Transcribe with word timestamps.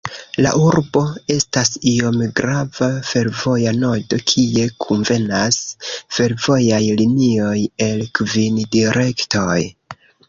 La 0.43 0.51
urbo 0.67 1.01
estas 1.33 1.69
iom 1.89 2.23
grava 2.39 2.87
fervoja 3.09 3.73
nodo, 3.83 4.19
kie 4.31 4.63
kunvenas 4.87 5.59
fervojaj 5.91 6.81
linioj 7.05 7.57
el 7.89 8.03
kvin 8.21 8.59
direktoj. 8.79 9.61